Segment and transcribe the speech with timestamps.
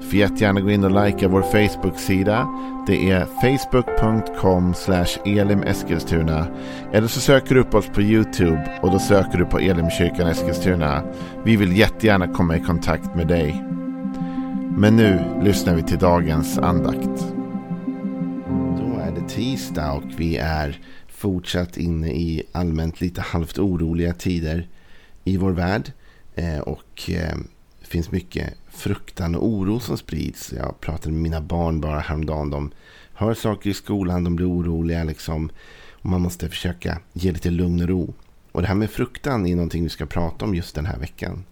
[0.00, 2.48] Du får jättegärna gå in och likea vår Facebook-sida.
[2.86, 4.74] Det är facebook.com
[5.24, 6.46] elimeskilstuna.
[6.92, 11.02] Eller så söker du upp oss på YouTube och då söker du på Elimkyrkan Eskilstuna.
[11.44, 13.64] Vi vill jättegärna komma i kontakt med dig.
[14.76, 17.26] Men nu lyssnar vi till dagens andakt.
[18.78, 24.68] Då är det tisdag och vi är fortsatt inne i allmänt lite halvt oroliga tider
[25.24, 25.92] i vår värld.
[26.34, 27.36] Eh, och eh,
[27.92, 30.52] finns mycket fruktan och oro som sprids.
[30.52, 32.50] Jag pratade med mina barn bara häromdagen.
[32.50, 32.70] De
[33.14, 35.50] hör saker i skolan, de blir oroliga liksom.
[35.90, 38.14] Och man måste försöka ge lite lugn och ro.
[38.52, 41.44] Och det här med fruktan är någonting vi ska prata om just den här veckan.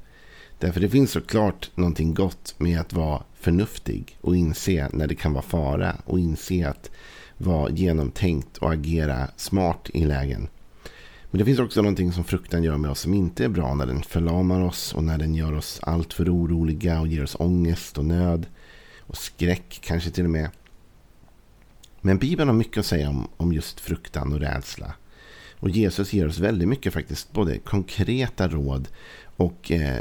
[0.59, 5.33] Därför det finns såklart någonting gott med att vara förnuftig och inse när det kan
[5.33, 6.91] vara fara och inse att
[7.37, 10.49] vara genomtänkt och agera smart i lägen.
[11.31, 13.87] Men det finns också någonting som fruktan gör med oss som inte är bra när
[13.87, 18.05] den förlamar oss och när den gör oss alltför oroliga och ger oss ångest och
[18.05, 18.47] nöd
[18.99, 20.51] och skräck kanske till och med.
[22.01, 24.95] Men Bibeln har mycket att säga om, om just fruktan och rädsla.
[25.59, 28.89] Och Jesus ger oss väldigt mycket faktiskt både konkreta råd
[29.37, 29.99] och eh,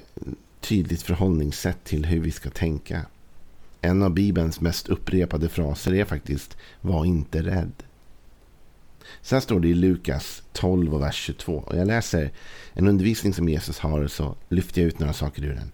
[0.59, 3.05] tydligt förhållningssätt till hur vi ska tänka.
[3.81, 7.72] En av Bibelns mest upprepade fraser är faktiskt Var inte rädd.
[9.21, 11.53] Sen står det i Lukas 12 och vers 22.
[11.53, 12.31] Och jag läser
[12.73, 15.71] en undervisning som Jesus har och så lyfter jag ut några saker ur den.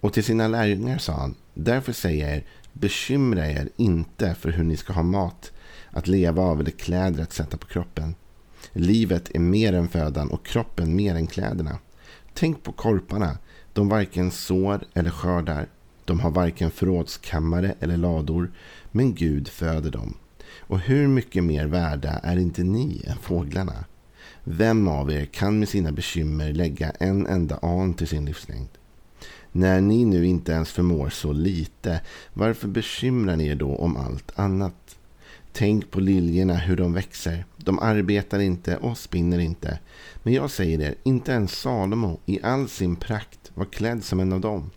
[0.00, 4.64] Och till sina lärjungar sa han, därför säger jag er, bekymra er inte för hur
[4.64, 5.52] ni ska ha mat
[5.90, 8.14] att leva av eller kläder att sätta på kroppen.
[8.72, 11.78] Livet är mer än födan och kroppen mer än kläderna.
[12.34, 13.38] Tänk på korparna,
[13.72, 15.68] de varken sår eller skördar.
[16.04, 18.52] De har varken förrådskammare eller lador,
[18.92, 20.16] men Gud föder dem.
[20.60, 23.84] Och hur mycket mer värda är inte ni än fåglarna?
[24.44, 28.68] Vem av er kan med sina bekymmer lägga en enda an till sin livslängd?
[29.52, 32.00] När ni nu inte ens förmår så lite,
[32.32, 34.96] varför bekymrar ni er då om allt annat?
[35.52, 37.44] Tänk på liljorna, hur de växer.
[37.56, 39.78] De arbetar inte och spinner inte.
[40.22, 44.32] Men jag säger er, inte ens Salomo i all sin prakt var klädd som en
[44.32, 44.70] av dem.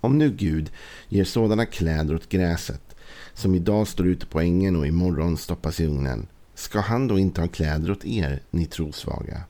[0.00, 0.70] Om nu Gud
[1.08, 2.93] ger sådana kläder åt gräset
[3.34, 6.26] som idag står ute på ängen och imorgon stoppas i ugnen.
[6.54, 9.42] Ska han då inte ha kläder åt er, ni trosvaga?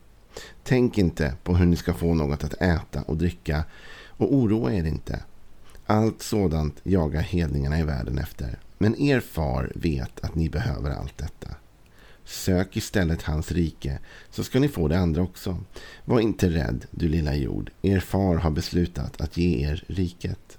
[0.62, 3.64] Tänk inte på hur ni ska få något att äta och dricka
[4.08, 5.22] och oroa er inte.
[5.86, 8.58] Allt sådant jagar hedningarna i världen efter.
[8.78, 11.48] Men er far vet att ni behöver allt detta.
[12.24, 13.98] Sök istället hans rike,
[14.30, 15.58] så ska ni få det andra också.
[16.04, 17.70] Var inte rädd, du lilla jord.
[17.82, 20.58] Er far har beslutat att ge er riket.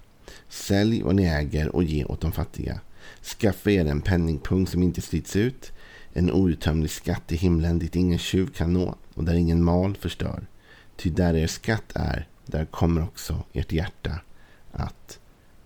[0.49, 2.79] Sälj vad ni äger och ge åt de fattiga.
[3.21, 5.71] Skaffa er en penningpung som inte slits ut.
[6.13, 10.47] En outtömlig skatt i himlen dit ingen tjuv kan nå och där ingen mal förstör.
[10.95, 14.19] Ty där er skatt är, där kommer också ert hjärta
[14.71, 15.19] att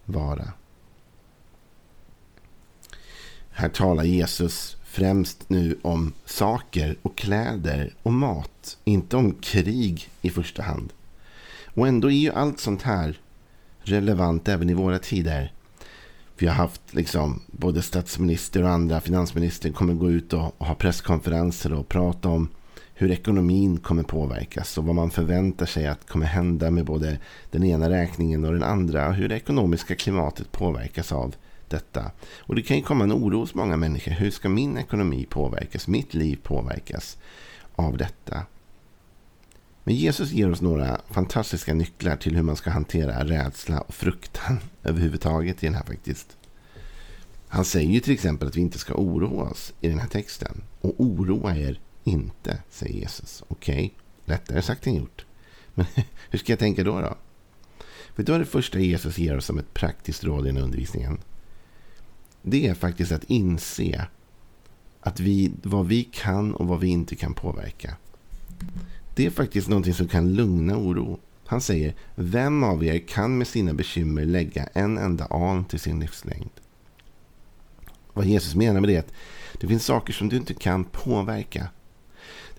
[0.06, 0.54] vara.
[3.50, 8.78] Här talar Jesus främst nu om saker och kläder och mat.
[8.84, 10.94] Inte om krig i första hand.
[11.74, 13.20] Och ändå är ju allt sånt här
[13.82, 15.54] relevant även i våra tider.
[16.40, 20.76] Vi har haft liksom, både statsminister och andra finansminister kommer gå ut och, och ha
[20.76, 22.50] presskonferenser och prata om
[22.94, 27.18] hur ekonomin kommer påverkas och vad man förväntar sig att kommer hända med både
[27.52, 29.08] den ena räkningen och den andra.
[29.08, 31.36] Och hur det ekonomiska klimatet påverkas av
[31.68, 32.12] detta.
[32.40, 34.12] Och det kan ju komma en oro hos många människor.
[34.12, 35.88] Hur ska min ekonomi påverkas?
[35.88, 37.18] Mitt liv påverkas
[37.76, 38.42] av detta?
[39.84, 44.60] Men Jesus ger oss några fantastiska nycklar till hur man ska hantera rädsla och fruktan
[44.84, 46.38] överhuvudtaget i den här faktiskt.
[47.48, 50.62] Han säger ju till exempel att vi inte ska oroa oss i den här texten.
[50.82, 53.44] Och oroa er inte, säger Jesus.
[53.48, 53.90] Okej, okay.
[54.26, 55.26] lättare sagt än gjort.
[55.74, 55.86] Men
[56.30, 57.02] hur ska jag tänka då?
[57.02, 57.18] då?
[58.16, 60.64] För då är det första Jesus ger oss som ett praktiskt råd i den här
[60.64, 61.20] undervisningen.
[62.42, 64.08] Det är faktiskt att inse
[65.00, 67.98] att vi, vad vi kan och vad vi inte kan påverka.
[69.20, 71.20] Det är faktiskt någonting som kan lugna oro.
[71.46, 76.00] Han säger, vem av er kan med sina bekymmer lägga en enda an till sin
[76.00, 76.50] livslängd?
[78.14, 79.14] Vad Jesus menar med det är att
[79.60, 81.68] det finns saker som du inte kan påverka.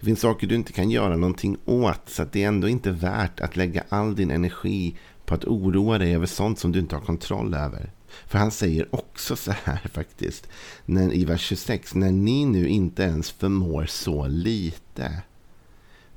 [0.01, 2.01] Det finns saker du inte kan göra någonting åt.
[2.07, 5.99] Så att det är ändå inte värt att lägga all din energi på att oroa
[5.99, 7.93] dig över sånt som du inte har kontroll över.
[8.27, 10.49] För han säger också så här faktiskt.
[10.85, 11.95] När, I vers 26.
[11.95, 15.23] När ni nu inte ens förmår så lite.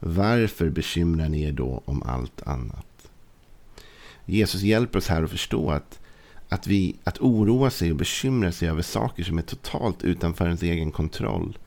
[0.05, 3.09] Varför bekymrar ni er då om allt annat?
[4.25, 5.99] Jesus hjälper oss här att förstå att,
[6.49, 10.63] att, vi, att oroa sig och bekymra sig över saker som är totalt utanför ens
[10.63, 11.57] egen kontroll.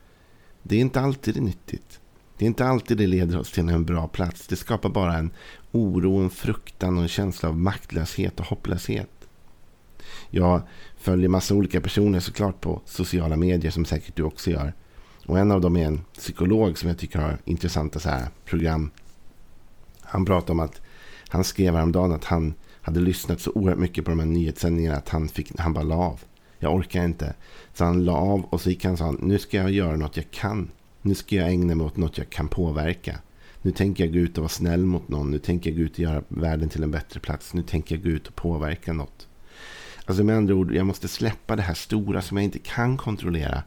[0.63, 1.99] Det är inte alltid nyttigt.
[2.37, 4.47] Det är inte alltid det leder oss till en bra plats.
[4.47, 5.31] Det skapar bara en
[5.71, 9.27] oro, en fruktan och en känsla av maktlöshet och hopplöshet.
[10.29, 10.61] Jag
[10.97, 14.73] följer massa olika personer såklart på sociala medier som säkert du också gör.
[15.27, 18.91] Och en av dem är en psykolog som jag tycker har intressanta så här program.
[20.01, 20.81] Han pratar om att
[21.29, 25.09] han skrev häromdagen att han hade lyssnat så oerhört mycket på de här nyhetssändningarna att
[25.09, 26.19] han, fick, han bara la av.
[26.59, 27.33] Jag orkar inte.
[27.73, 30.17] Så han la av och så gick han och sa nu ska jag göra något
[30.17, 30.71] jag kan.
[31.01, 33.19] Nu ska jag ägna mig åt något jag kan påverka.
[33.61, 35.31] Nu tänker jag gå ut och vara snäll mot någon.
[35.31, 37.53] Nu tänker jag gå ut och göra världen till en bättre plats.
[37.53, 39.27] Nu tänker jag gå ut och påverka något.
[40.05, 43.63] Alltså med andra ord, jag måste släppa det här stora som jag inte kan kontrollera.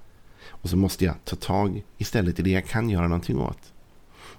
[0.62, 3.73] Och så måste jag ta tag istället i det jag kan göra någonting åt.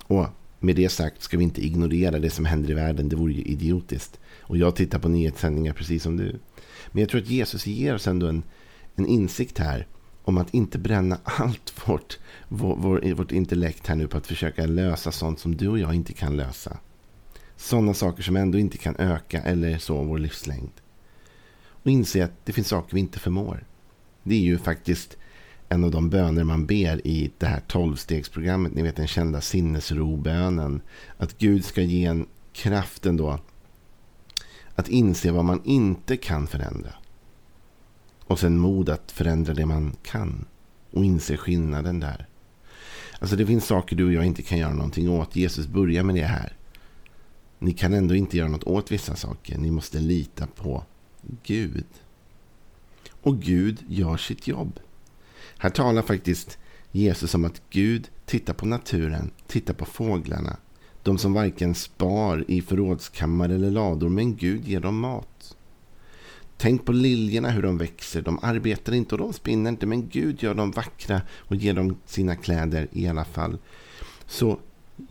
[0.07, 0.27] Och
[0.59, 3.09] med det sagt ska vi inte ignorera det som händer i världen.
[3.09, 4.19] Det vore ju idiotiskt.
[4.41, 6.39] Och jag tittar på nyhetssändningar precis som du.
[6.91, 8.43] Men jag tror att Jesus ger oss ändå en,
[8.95, 9.87] en insikt här
[10.23, 14.65] om att inte bränna allt vårt, vår, vår, vårt intellekt här nu på att försöka
[14.65, 16.77] lösa sånt som du och jag inte kan lösa.
[17.57, 20.71] Sådana saker som ändå inte kan öka eller så vår livslängd.
[21.63, 23.65] Och inse att det finns saker vi inte förmår.
[24.23, 25.17] Det är ju faktiskt
[25.71, 28.73] en av de böner man ber i det här tolvstegsprogrammet.
[28.73, 30.81] Ni vet den kända sinnesrobönen.
[31.17, 33.39] Att Gud ska ge en kraften då
[34.75, 36.93] att inse vad man inte kan förändra.
[38.23, 40.45] Och sen mod att förändra det man kan.
[40.91, 42.27] Och inse skillnaden där.
[43.19, 45.35] Alltså det finns saker du och jag inte kan göra någonting åt.
[45.35, 46.57] Jesus börjar med det här.
[47.59, 49.57] Ni kan ändå inte göra något åt vissa saker.
[49.57, 50.83] Ni måste lita på
[51.43, 51.85] Gud.
[53.21, 54.79] Och Gud gör sitt jobb.
[55.57, 56.57] Här talar faktiskt
[56.91, 60.57] Jesus om att Gud tittar på naturen, tittar på fåglarna.
[61.03, 65.55] De som varken spar i förrådskammare eller lador, men Gud ger dem mat.
[66.57, 68.21] Tänk på liljorna hur de växer.
[68.21, 71.97] De arbetar inte och de spinner inte, men Gud gör dem vackra och ger dem
[72.05, 73.57] sina kläder i alla fall.
[74.25, 74.59] Så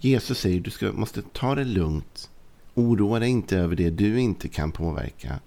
[0.01, 2.31] Jesus säger du ska, måste ta det lugnt.
[2.75, 5.41] Oroa dig inte över det du inte kan påverka.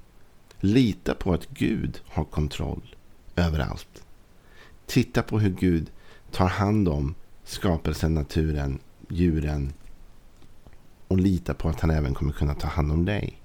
[0.59, 2.95] Lita på att Gud har kontroll
[3.35, 4.02] över allt.
[4.85, 5.91] Titta på hur Gud
[6.31, 9.73] tar hand om skapelsen, naturen, djuren
[11.07, 13.41] och lita på att han även kommer kunna ta hand om dig.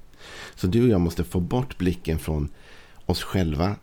[0.55, 2.49] Så du och jag måste få bort blicken från
[3.07, 3.77] oss själva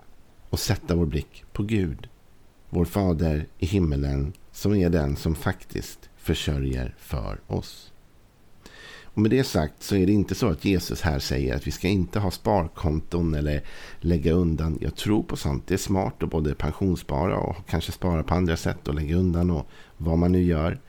[0.49, 2.09] och sätta vår blick på Gud.
[2.69, 7.91] Vår fader i himmelen som är den som faktiskt försörjer för oss.
[9.15, 11.71] Och med det sagt så är det inte så att Jesus här säger att vi
[11.71, 13.63] ska inte ha sparkonton eller
[13.99, 14.77] lägga undan.
[14.81, 15.67] Jag tror på sånt.
[15.67, 19.51] Det är smart att både pensionsspara och kanske spara på andra sätt och lägga undan
[19.51, 19.67] och
[19.97, 20.79] vad man nu gör.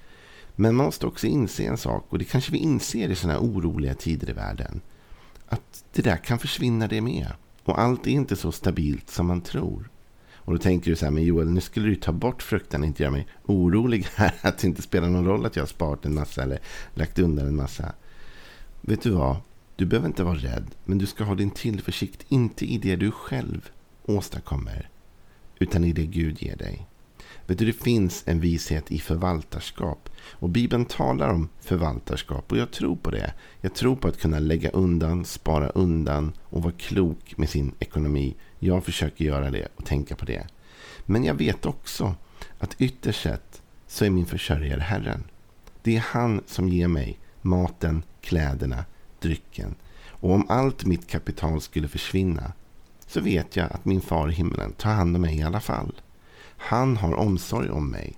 [0.57, 3.47] Men man måste också inse en sak och det kanske vi inser i sådana här
[3.47, 4.81] oroliga tider i världen.
[5.49, 7.33] Att det där kan försvinna det med.
[7.65, 9.91] Och allt är inte så stabilt som man tror.
[10.35, 12.87] Och då tänker du så här, men Joel, nu skulle du ta bort fruktan och
[12.87, 14.35] inte göra mig orolig här.
[14.43, 16.59] Att det inte spelar någon roll att jag har sparat en massa eller
[16.95, 17.93] lagt undan en massa.
[18.89, 19.37] Vet du vad?
[19.77, 23.11] Du behöver inte vara rädd, men du ska ha din tillförsikt inte i det du
[23.11, 23.71] själv
[24.05, 24.89] åstadkommer,
[25.59, 26.87] utan i det Gud ger dig.
[27.47, 30.09] Vet du, det finns en vishet i förvaltarskap.
[30.33, 33.35] Och Bibeln talar om förvaltarskap och jag tror på det.
[33.61, 38.37] Jag tror på att kunna lägga undan, spara undan och vara klok med sin ekonomi.
[38.59, 40.47] Jag försöker göra det och tänka på det.
[41.05, 42.15] Men jag vet också
[42.59, 45.25] att ytterst sett så är min försörjare Herren.
[45.83, 48.85] Det är han som ger mig maten, kläderna,
[49.21, 49.75] drycken.
[50.09, 52.53] Och om allt mitt kapital skulle försvinna
[53.07, 56.01] så vet jag att min far i himlen tar hand om mig i alla fall.
[56.57, 58.17] Han har omsorg om mig.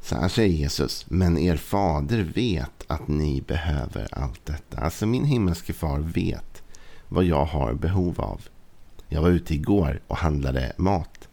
[0.00, 4.78] Så här säger Jesus, men er fader vet att ni behöver allt detta.
[4.78, 6.62] Alltså min himmelske far vet
[7.08, 8.40] vad jag har behov av.
[9.08, 11.28] Jag var ute igår och handlade mat.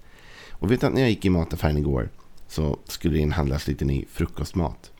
[0.49, 2.09] Och vet att när jag gick i mataffären igår
[2.47, 4.90] så skulle det inhandlas lite ny frukostmat.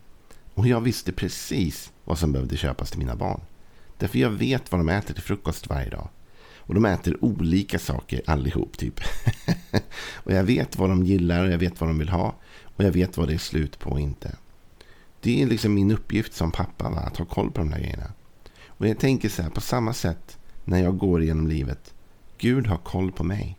[0.61, 3.41] Och jag visste precis vad som behövde köpas till mina barn.
[3.97, 6.09] Därför jag vet vad de äter till frukost varje dag.
[6.55, 8.99] Och de äter olika saker allihop typ.
[10.13, 12.35] och jag vet vad de gillar och jag vet vad de vill ha.
[12.63, 14.35] Och jag vet vad det är slut på och inte.
[15.21, 16.99] Det är liksom min uppgift som pappa va?
[16.99, 18.11] att ha koll på de där grejerna.
[18.67, 21.93] Och jag tänker så här på samma sätt när jag går igenom livet.
[22.37, 23.57] Gud har koll på mig.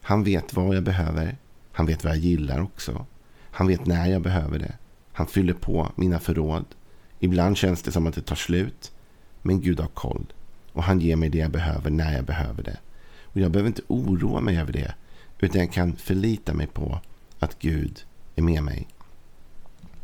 [0.00, 1.36] Han vet vad jag behöver.
[1.72, 3.06] Han vet vad jag gillar också.
[3.50, 4.74] Han vet när jag behöver det.
[5.12, 6.64] Han fyller på mina förråd.
[7.18, 8.92] Ibland känns det som att det tar slut.
[9.42, 10.32] Men Gud har koll.
[10.72, 12.76] Och han ger mig det jag behöver när jag behöver det.
[13.22, 14.94] Och jag behöver inte oroa mig över det.
[15.40, 17.00] Utan jag kan förlita mig på
[17.38, 18.04] att Gud
[18.36, 18.88] är med mig.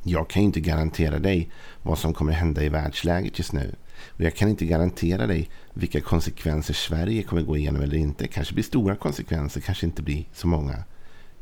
[0.02, 1.50] Jag kan ju inte garantera dig
[1.82, 3.74] vad som kommer hända i världsläget just nu.
[4.06, 8.28] Och jag kan inte garantera dig vilka konsekvenser Sverige kommer gå igenom eller inte.
[8.28, 10.84] Kanske blir stora konsekvenser, kanske inte blir så många.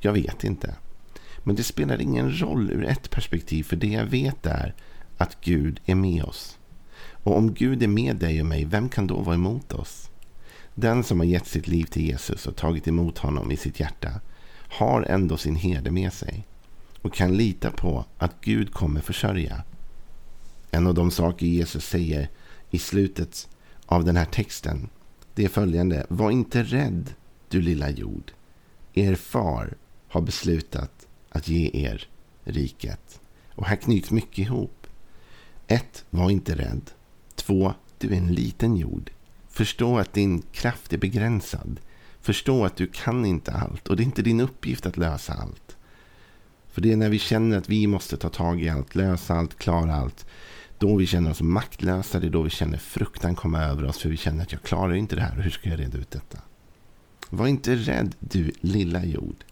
[0.01, 0.75] Jag vet inte.
[1.47, 4.75] Men det spelar ingen roll ur ett perspektiv, för det jag vet är
[5.17, 6.59] att Gud är med oss.
[7.11, 10.11] Och om Gud är med dig och mig, vem kan då vara emot oss?
[10.75, 14.21] Den som har gett sitt liv till Jesus och tagit emot honom i sitt hjärta
[14.69, 16.47] har ändå sin herde med sig
[17.03, 19.63] och kan lita på att Gud kommer försörja.
[20.71, 22.29] En av de saker Jesus säger
[22.71, 23.49] i slutet
[23.87, 24.89] av den här texten
[25.35, 26.07] det är följande.
[26.09, 27.15] Var inte rädd,
[27.49, 28.33] du lilla jord.
[28.95, 29.75] Er far
[30.09, 30.96] har beslutat
[31.37, 32.09] att ge er
[32.45, 33.21] riket.
[33.55, 34.87] Och här knyts mycket ihop.
[35.67, 36.91] Ett, Var inte rädd.
[37.35, 39.11] Två, Du är en liten jord.
[39.49, 41.81] Förstå att din kraft är begränsad.
[42.21, 45.77] Förstå att du kan inte allt och det är inte din uppgift att lösa allt.
[46.69, 49.59] För det är när vi känner att vi måste ta tag i allt, lösa allt,
[49.59, 50.27] klara allt.
[50.79, 53.99] Då vi känner oss maktlösa, det är då vi känner fruktan komma över oss.
[53.99, 56.11] För vi känner att jag klarar inte det här och hur ska jag reda ut
[56.11, 56.39] detta?
[57.31, 59.45] Var inte rädd du lilla jord.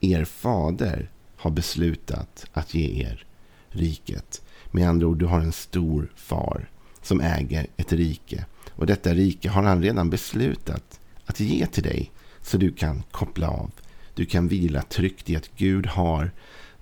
[0.00, 3.24] Er fader har beslutat att ge er
[3.68, 4.42] riket.
[4.70, 6.70] Med andra ord, du har en stor far
[7.02, 8.44] som äger ett rike.
[8.70, 12.10] Och detta rike har han redan beslutat att ge till dig.
[12.42, 13.70] Så du kan koppla av.
[14.14, 16.30] Du kan vila tryggt i att Gud har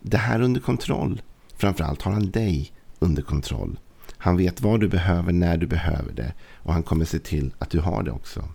[0.00, 1.22] det här under kontroll.
[1.56, 3.78] Framförallt har han dig under kontroll.
[4.18, 6.32] Han vet vad du behöver när du behöver det.
[6.54, 8.48] Och han kommer se till att du har det också.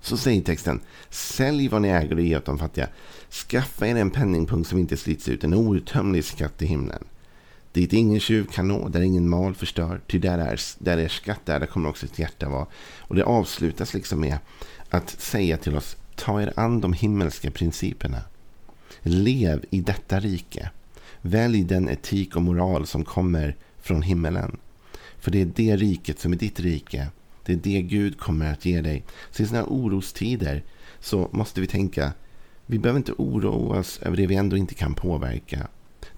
[0.00, 0.80] Så säger texten.
[1.10, 2.88] Sälj vad ni äger och ge åt de fattiga.
[3.30, 5.44] Skaffa er en penningpunkt som inte slits ut.
[5.44, 7.04] En outtömlig skatt i himlen.
[7.72, 10.00] Dit ingen tjuv kan nå, där ingen mal förstör.
[10.06, 12.66] Ty där är, där är skatt, där, där kommer också ett hjärta vara.
[12.98, 14.38] Och det avslutas liksom med
[14.90, 15.96] att säga till oss.
[16.14, 18.20] Ta er an de himmelska principerna.
[19.02, 20.70] Lev i detta rike.
[21.20, 24.56] Välj den etik och moral som kommer från himmelen.
[25.18, 27.08] För det är det riket som är ditt rike.
[27.48, 29.04] Det är det Gud kommer att ge dig.
[29.30, 30.64] Så i sådana här orostider
[31.00, 32.12] så måste vi tänka.
[32.66, 35.68] Vi behöver inte oroa oss över det vi ändå inte kan påverka.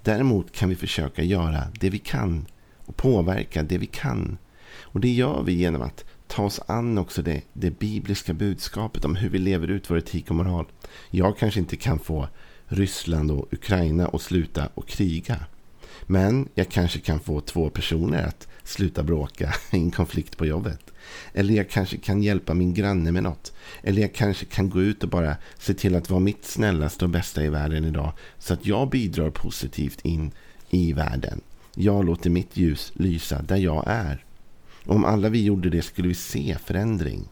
[0.02, 2.46] Däremot kan vi försöka göra det vi kan
[2.76, 4.38] och påverka det vi kan.
[4.78, 9.16] Och det gör vi genom att ta oss an också det, det bibliska budskapet om
[9.16, 10.66] hur vi lever ut vår etik och moral.
[11.10, 12.28] Jag kanske inte kan få
[12.66, 15.36] Ryssland och Ukraina att sluta och kriga.
[16.10, 20.80] Men jag kanske kan få två personer att sluta bråka i en konflikt på jobbet.
[21.32, 23.52] Eller jag kanske kan hjälpa min granne med något.
[23.82, 27.10] Eller jag kanske kan gå ut och bara se till att vara mitt snällaste och
[27.10, 28.12] bästa i världen idag.
[28.38, 30.30] Så att jag bidrar positivt in
[30.70, 31.40] i världen.
[31.74, 34.24] Jag låter mitt ljus lysa där jag är.
[34.84, 37.28] Om alla vi gjorde det skulle vi se förändring.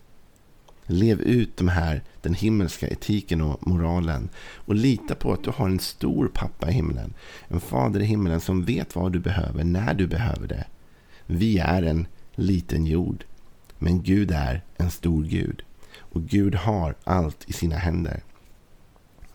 [0.90, 4.28] Lev ut de här, den himmelska etiken och moralen.
[4.54, 7.14] Och lita på att du har en stor pappa i himlen.
[7.49, 10.64] En fader i himlen som vet vad du behöver när du behöver det.
[11.26, 13.25] Vi är en liten jord.
[13.78, 15.62] Men Gud är en stor Gud.
[15.99, 18.23] Och Gud har allt i sina händer.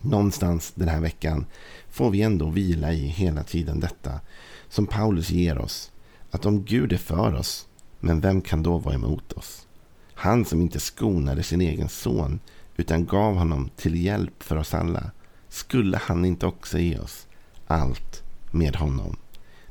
[0.00, 1.46] Någonstans den här veckan
[1.88, 4.20] får vi ändå vila i hela tiden detta.
[4.68, 5.92] Som Paulus ger oss.
[6.30, 7.66] Att om Gud är för oss,
[8.00, 9.66] men vem kan då vara emot oss?
[10.14, 12.40] Han som inte skonade sin egen son
[12.76, 15.10] utan gav honom till hjälp för oss alla.
[15.48, 17.26] Skulle han inte också ge oss
[17.66, 19.16] allt med honom?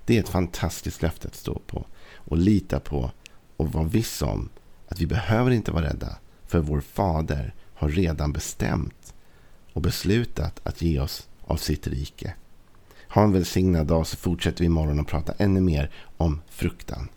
[0.05, 1.85] Det är ett fantastiskt löfte att stå på
[2.15, 3.11] och lita på
[3.57, 4.49] och vara viss om
[4.87, 6.17] att vi behöver inte vara rädda.
[6.47, 9.13] För vår fader har redan bestämt
[9.73, 12.33] och beslutat att ge oss av sitt rike.
[13.09, 17.09] Ha en välsignad dag så fortsätter vi imorgon att prata ännu mer om fruktan.